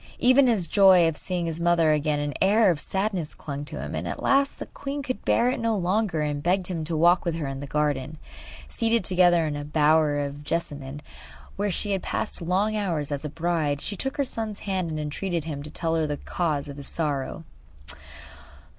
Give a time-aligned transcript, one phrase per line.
[0.17, 3.79] Even in his joy at seeing his mother again an air of sadness clung to
[3.79, 6.97] him, and at last the queen could bear it no longer, and begged him to
[6.97, 8.17] walk with her in the garden.
[8.67, 11.03] Seated together in a bower of jessamine
[11.55, 14.99] where she had passed long hours as a bride she took her son's hand and
[14.99, 17.43] entreated him to tell her the cause of his sorrow.